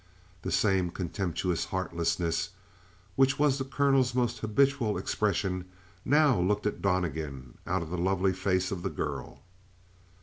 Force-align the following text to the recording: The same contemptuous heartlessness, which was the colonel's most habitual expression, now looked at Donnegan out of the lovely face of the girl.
The 0.41 0.49
same 0.51 0.89
contemptuous 0.89 1.65
heartlessness, 1.65 2.49
which 3.15 3.37
was 3.37 3.59
the 3.59 3.63
colonel's 3.65 4.15
most 4.15 4.39
habitual 4.39 4.97
expression, 4.97 5.65
now 6.03 6.39
looked 6.39 6.65
at 6.65 6.81
Donnegan 6.81 7.59
out 7.67 7.83
of 7.83 7.91
the 7.91 7.99
lovely 7.99 8.33
face 8.33 8.71
of 8.71 8.81
the 8.81 8.89
girl. 8.89 9.43